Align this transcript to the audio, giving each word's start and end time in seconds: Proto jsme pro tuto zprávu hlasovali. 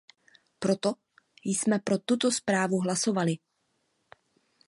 Proto 0.59 0.93
jsme 1.43 1.79
pro 1.79 1.97
tuto 1.97 2.31
zprávu 2.31 2.79
hlasovali. 2.79 3.37